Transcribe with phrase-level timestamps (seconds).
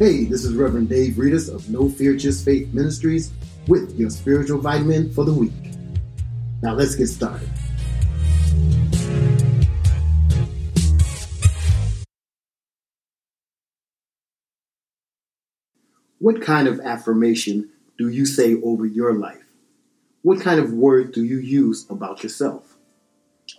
[0.00, 3.32] Hey, this is Reverend Dave Reedus of No Fear Just Faith Ministries
[3.68, 5.52] with your spiritual vitamin for the week.
[6.62, 7.46] Now let's get started.
[16.18, 19.44] What kind of affirmation do you say over your life?
[20.22, 22.78] What kind of word do you use about yourself?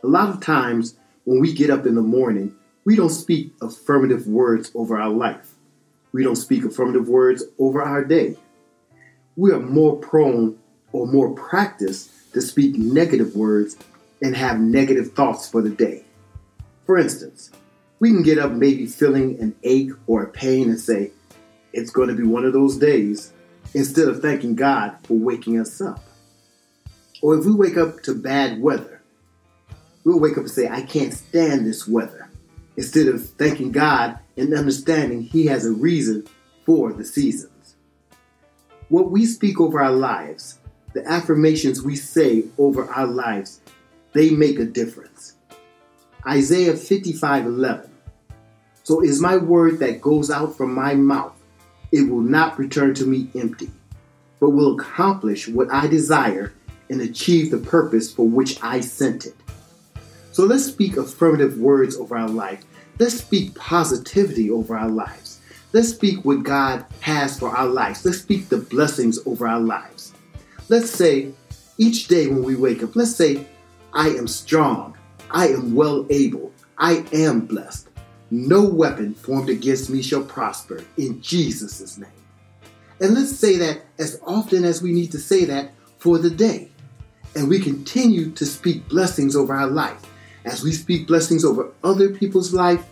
[0.03, 0.95] A lot of times
[1.25, 5.51] when we get up in the morning, we don't speak affirmative words over our life.
[6.13, 8.37] We don't speak affirmative words over our day.
[9.35, 10.57] We are more prone
[10.91, 13.77] or more practiced to speak negative words
[14.21, 16.03] and have negative thoughts for the day.
[16.85, 17.51] For instance,
[17.99, 21.11] we can get up maybe feeling an ache or a pain and say,
[21.73, 23.31] It's going to be one of those days,
[23.73, 26.03] instead of thanking God for waking us up.
[27.21, 29.01] Or if we wake up to bad weather,
[30.03, 32.29] we'll wake up and say, I can't stand this weather
[32.75, 36.27] instead of thanking God and understanding He has a reason
[36.65, 37.75] for the seasons.
[38.89, 40.59] What we speak over our lives,
[40.93, 43.61] the affirmations we say over our lives,
[44.13, 45.35] they make a difference.
[46.27, 47.89] Isaiah 55 11.
[48.83, 51.39] So is my word that goes out from my mouth,
[51.91, 53.69] it will not return to me empty,
[54.39, 56.53] but will accomplish what I desire
[56.89, 59.35] and achieve the purpose for which I sent it.
[60.31, 62.65] So let's speak affirmative words over our life.
[63.01, 65.41] Let's speak positivity over our lives.
[65.73, 68.05] Let's speak what God has for our lives.
[68.05, 70.13] Let's speak the blessings over our lives.
[70.69, 71.31] Let's say
[71.79, 73.47] each day when we wake up, let's say,
[73.91, 74.95] I am strong.
[75.31, 76.51] I am well able.
[76.77, 77.89] I am blessed.
[78.29, 82.21] No weapon formed against me shall prosper in Jesus' name.
[82.99, 86.69] And let's say that as often as we need to say that for the day.
[87.35, 90.05] And we continue to speak blessings over our life.
[90.45, 92.85] As we speak blessings over other people's life,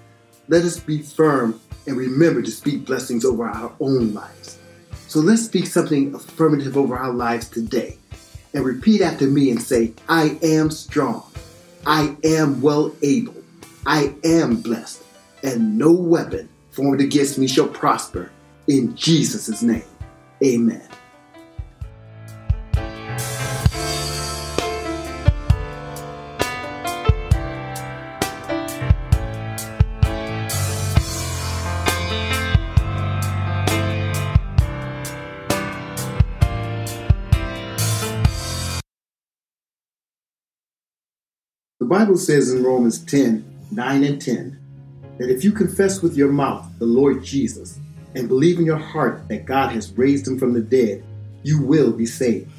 [0.50, 4.58] let us be firm and remember to speak blessings over our own lives.
[5.08, 7.98] So let's speak something affirmative over our lives today
[8.54, 11.24] and repeat after me and say, I am strong.
[11.86, 13.36] I am well able.
[13.86, 15.04] I am blessed.
[15.44, 18.32] And no weapon formed against me shall prosper.
[18.68, 19.84] In Jesus' name,
[20.44, 20.88] amen.
[41.90, 44.60] Bible says in Romans 10 9 and 10
[45.18, 47.80] that if you confess with your mouth the Lord Jesus
[48.14, 51.04] and believe in your heart that God has raised him from the dead,
[51.42, 52.52] you will be saved.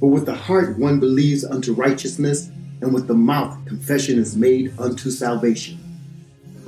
[0.00, 2.48] For with the heart one believes unto righteousness,
[2.80, 5.78] and with the mouth confession is made unto salvation.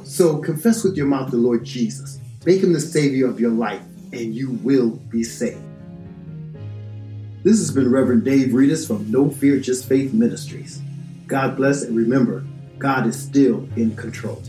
[0.05, 3.83] So confess with your mouth the Lord Jesus, make him the Savior of your life,
[4.13, 5.59] and you will be saved.
[7.43, 10.81] This has been Reverend Dave Reedus from No Fear Just Faith Ministries.
[11.27, 12.45] God bless and remember,
[12.79, 14.43] God is still in control.